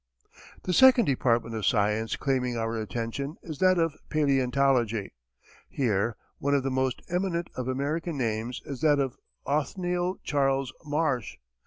The 0.63 0.73
second 0.73 1.05
department 1.05 1.53
of 1.53 1.63
science 1.63 2.15
claiming 2.15 2.57
our 2.57 2.75
attention 2.75 3.35
is 3.43 3.59
that 3.59 3.77
of 3.77 3.97
paleontology. 4.09 5.13
Here 5.69 6.15
one 6.39 6.55
of 6.55 6.63
the 6.63 6.71
most 6.71 7.03
eminent 7.07 7.51
of 7.55 7.67
American 7.67 8.17
names 8.17 8.63
is 8.65 8.81
that 8.81 8.97
of 8.97 9.17
Othniel 9.45 10.17
Charles 10.23 10.73
Marsh. 10.83 11.35